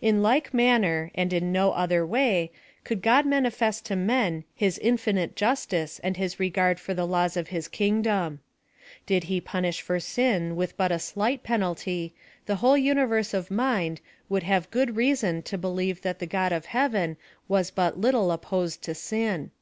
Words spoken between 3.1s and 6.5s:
manifest to men his infinite justice and his